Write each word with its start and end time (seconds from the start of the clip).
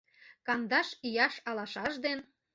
Кандаш 0.47 0.89
ияш 1.07 1.35
алашаж 1.49 1.93
ден 2.05 2.19